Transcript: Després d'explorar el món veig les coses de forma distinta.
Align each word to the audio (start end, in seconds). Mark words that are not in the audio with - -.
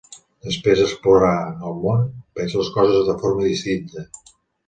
Després 0.45 0.79
d'explorar 0.79 1.33
el 1.71 1.75
món 1.83 2.01
veig 2.39 2.57
les 2.61 2.71
coses 2.79 3.05
de 3.11 3.17
forma 3.25 3.47
distinta. 3.51 4.07